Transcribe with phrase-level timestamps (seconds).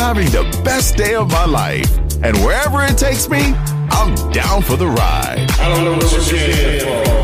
[0.00, 1.90] having the best day of my life.
[2.22, 3.54] And wherever it takes me,
[3.90, 5.46] I'm down for the ride.
[5.60, 7.20] I don't know what you're here for.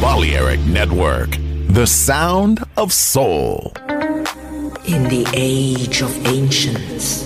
[0.00, 1.30] Balearic Network,
[1.68, 3.72] the sound of soul.
[4.86, 7.24] In the age of ancients,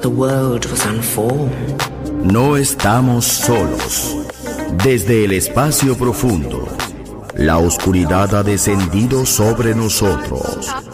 [0.00, 1.80] the world was unformed.
[2.24, 4.14] No estamos solos.
[4.84, 6.68] Desde el espacio profundo,
[7.36, 10.93] la oscuridad ha descendido sobre nosotros.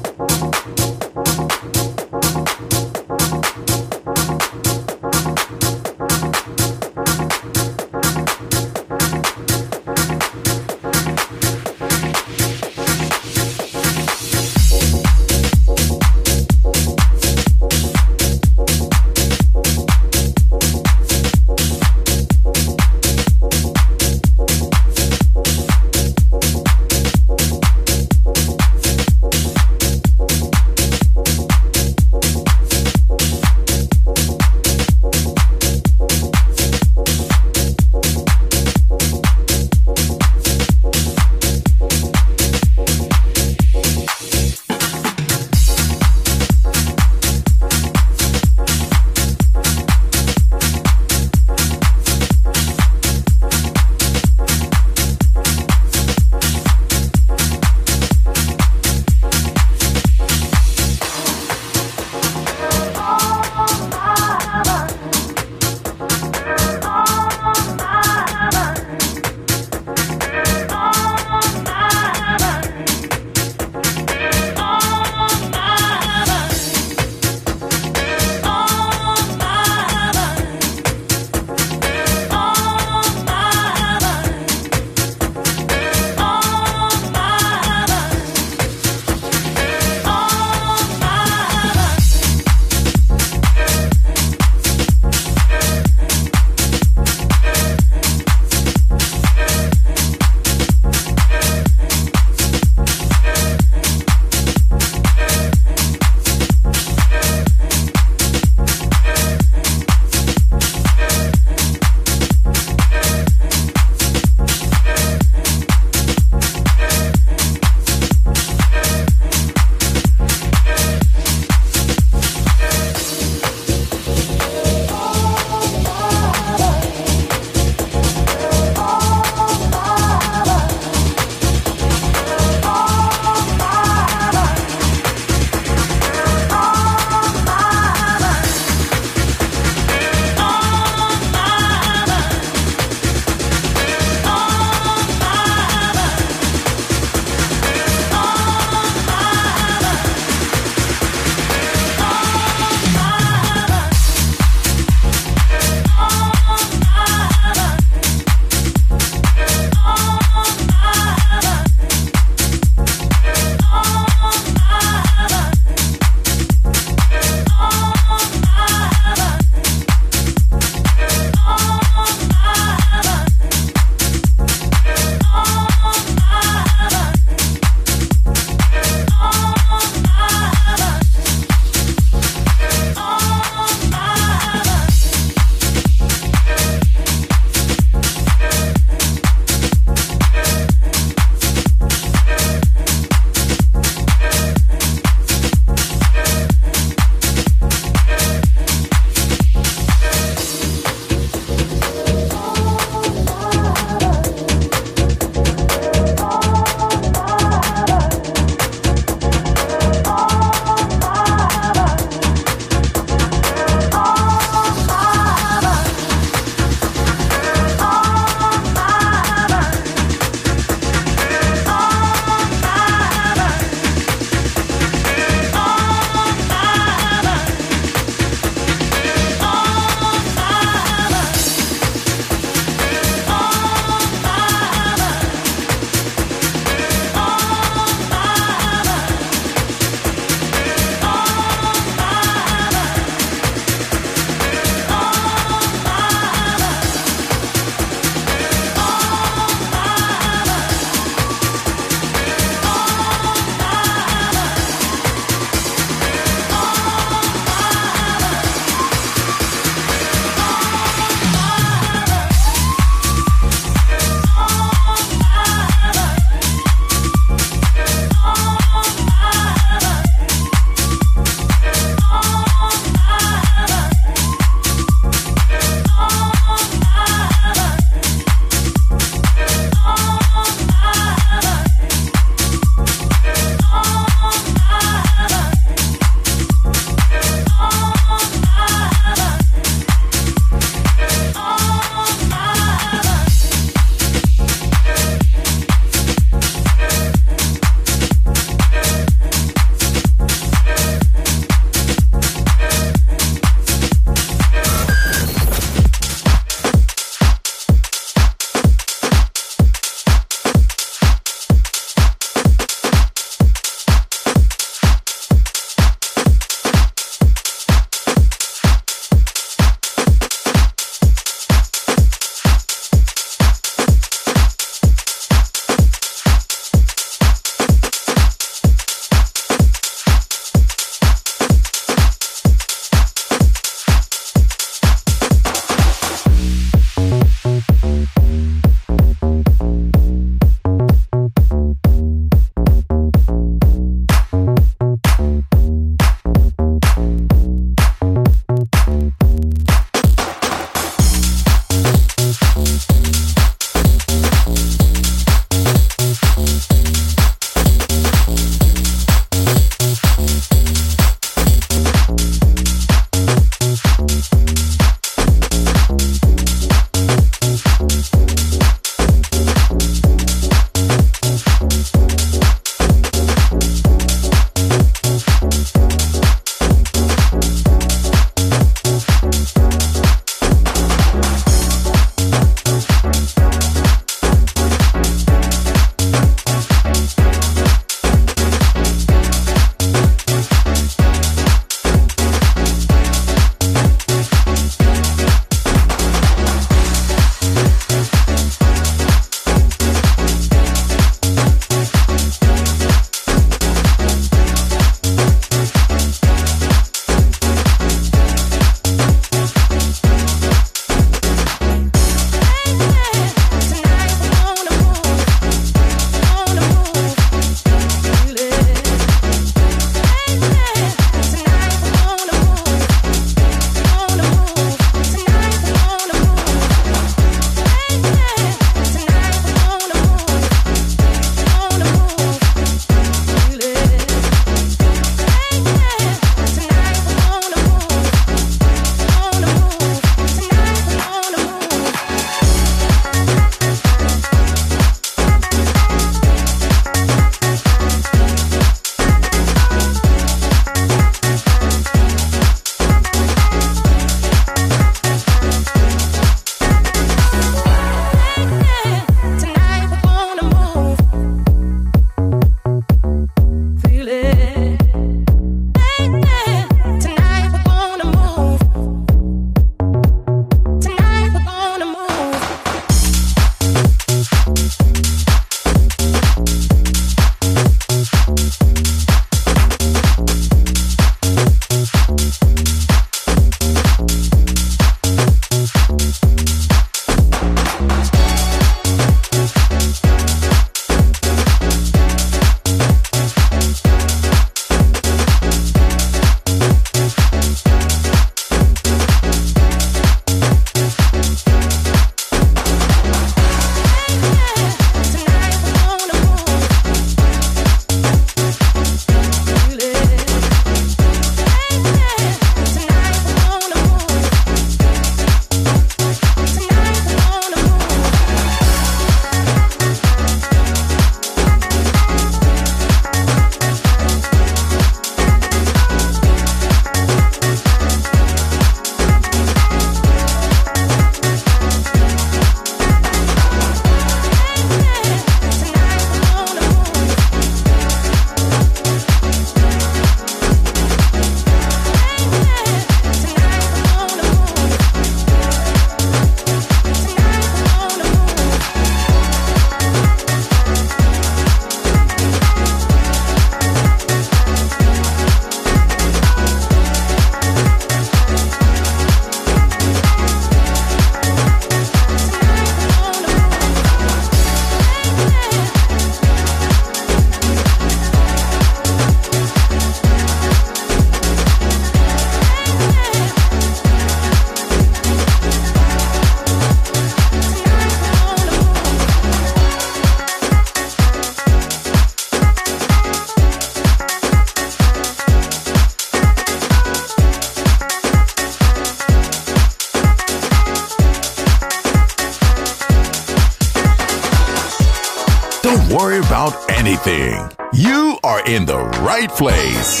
[599.40, 600.00] Right.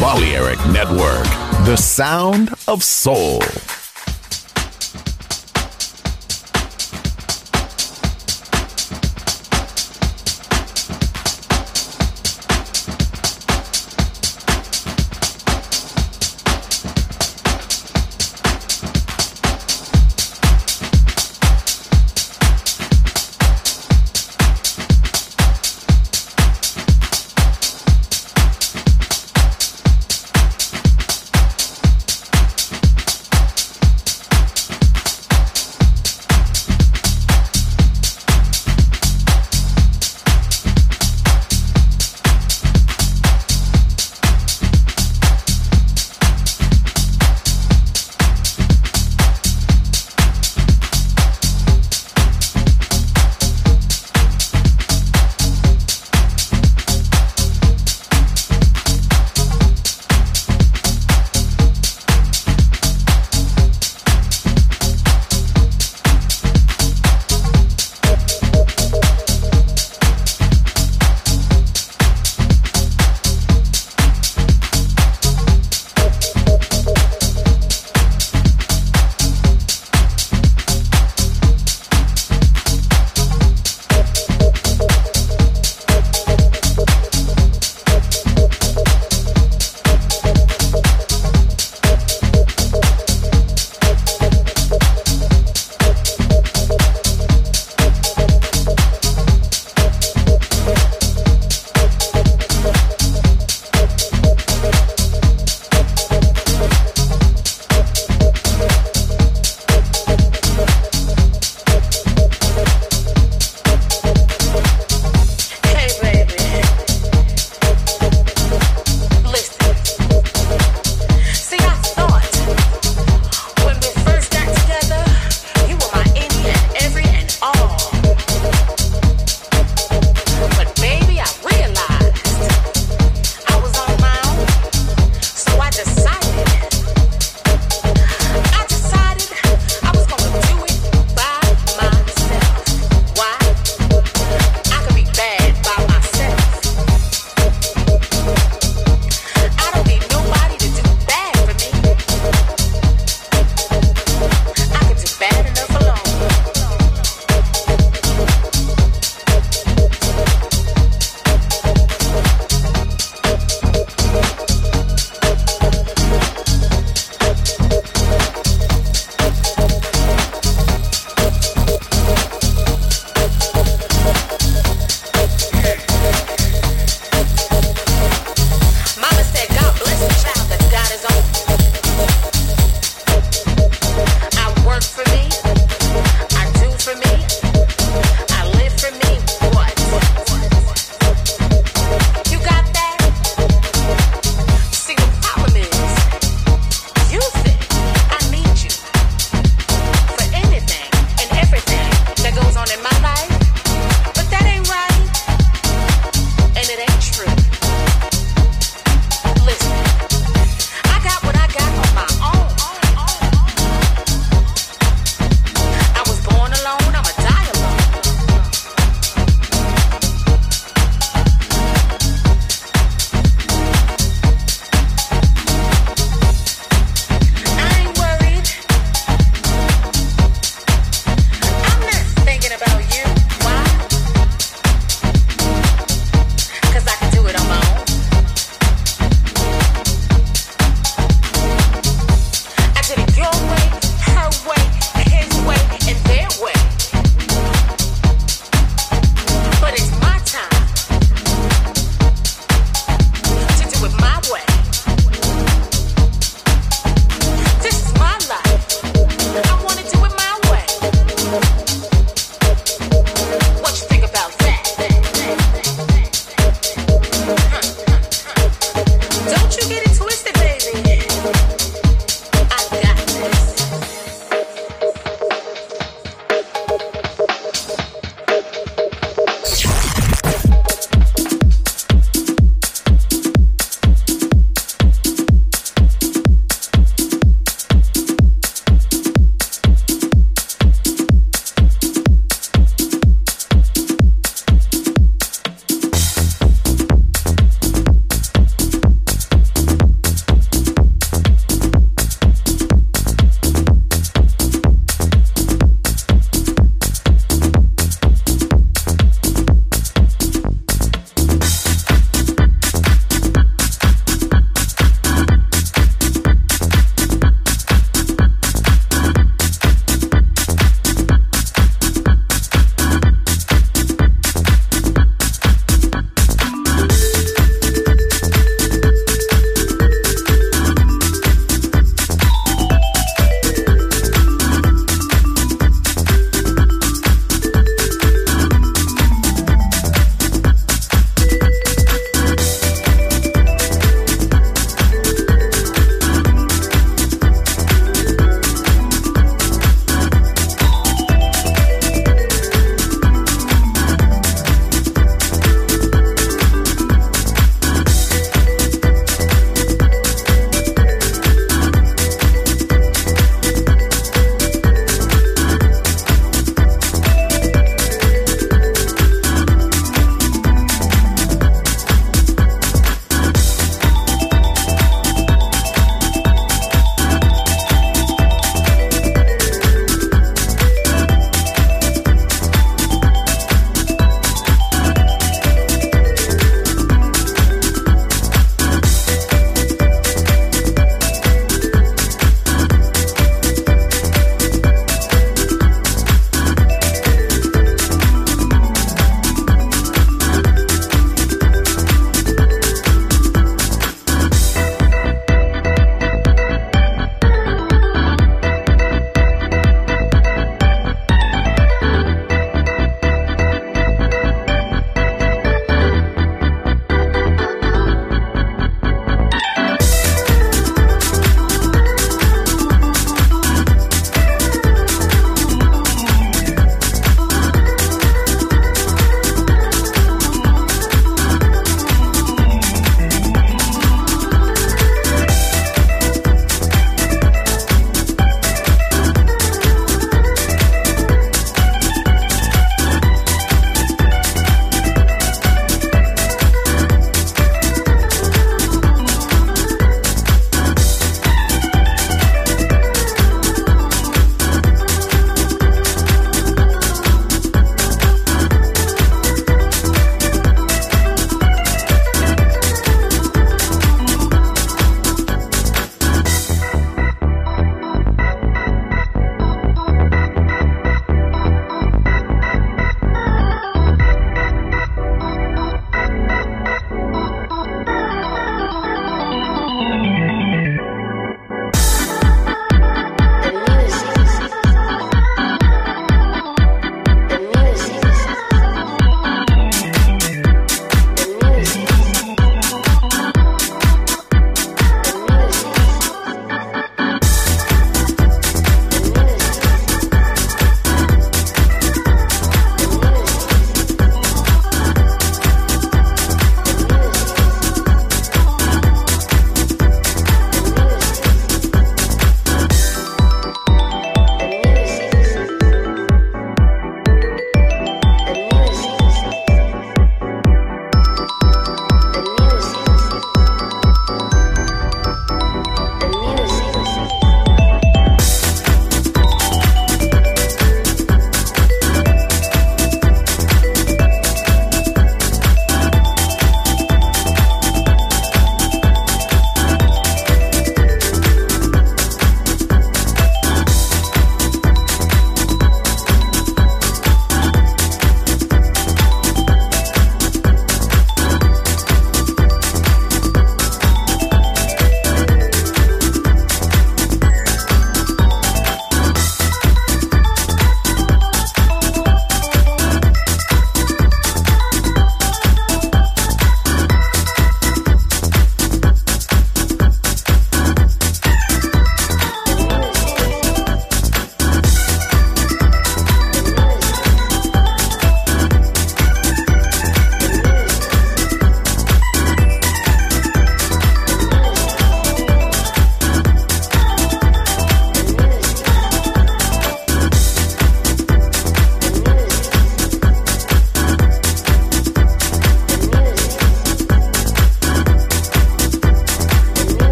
[0.00, 1.24] Balearic Network,
[1.66, 3.40] the sound of soul.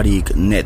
[0.00, 0.59] Tariq Net.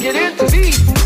[0.00, 0.99] get into me.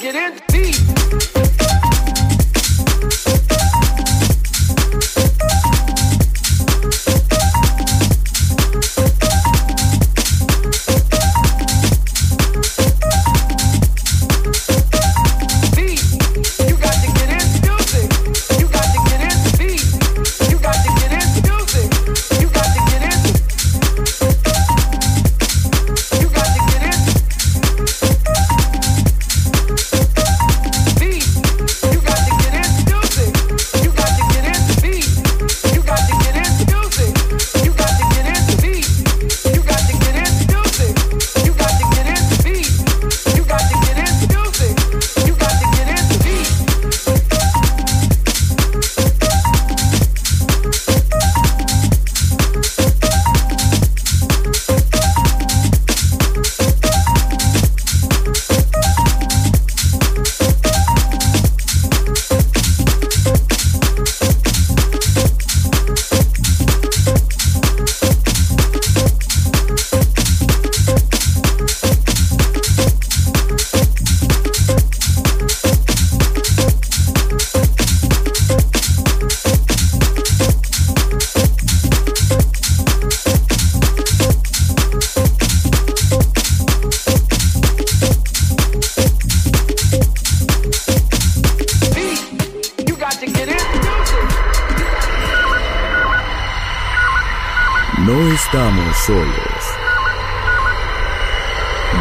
[0.00, 0.47] get in.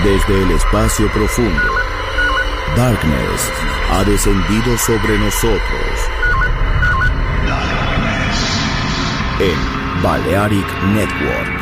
[0.03, 1.73] Desde el espacio profundo,
[2.75, 3.51] Darkness
[3.89, 5.59] ha descendido sobre nosotros.
[9.39, 11.57] En Balearic Network.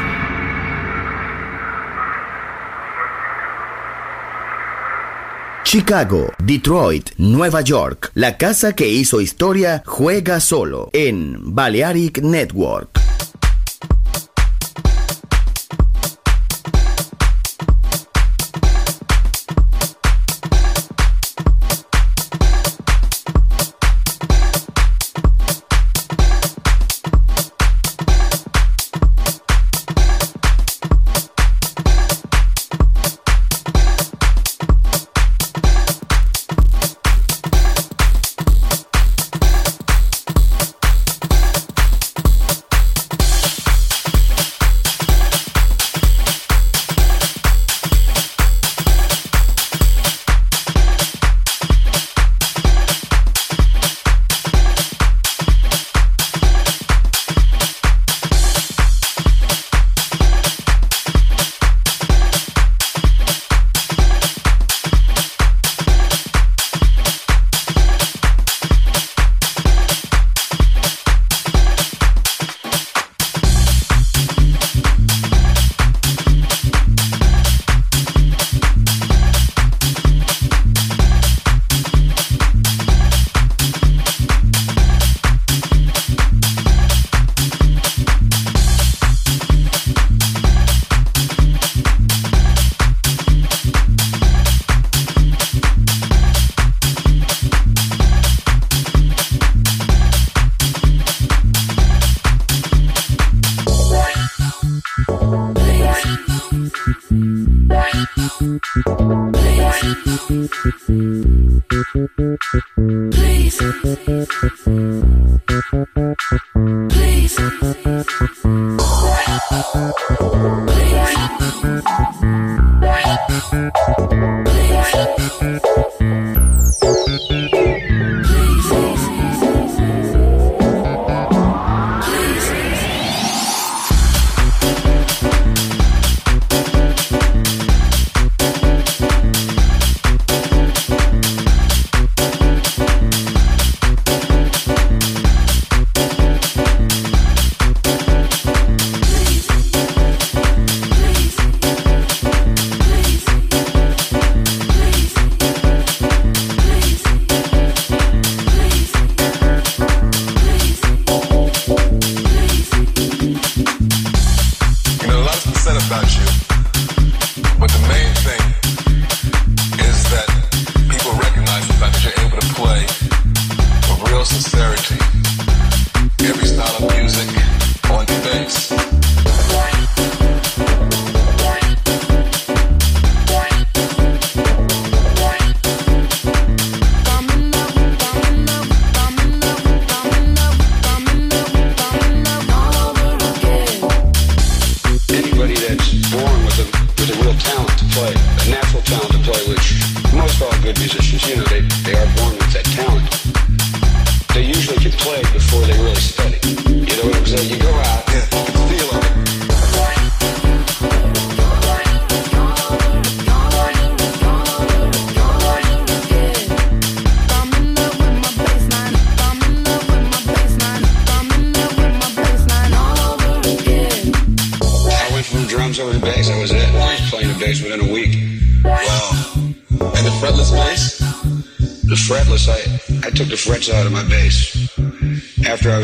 [5.64, 8.12] Chicago, Detroit, Nueva York.
[8.16, 13.05] La casa que hizo historia juega solo en Balearic Network.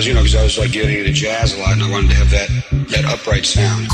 [0.05, 2.15] You know, because I was like getting into jazz a lot and I wanted to
[2.15, 2.49] have that,
[2.89, 3.87] that upright sound.